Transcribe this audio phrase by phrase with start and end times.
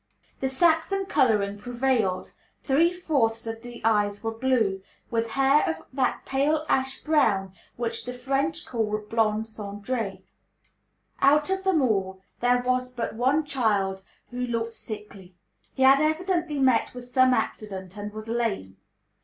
[0.39, 4.81] The Saxon coloring prevailed; three fourths of the eyes were blue,
[5.11, 10.23] with hair of that pale ash brown which the French call "blonde cendrée"
[11.21, 14.01] Out of them all there was but one child
[14.31, 15.35] who looked sickly.
[15.75, 18.77] He had evidently met with some accident, and was lame.